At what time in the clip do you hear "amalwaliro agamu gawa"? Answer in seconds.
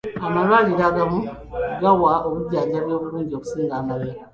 0.27-2.13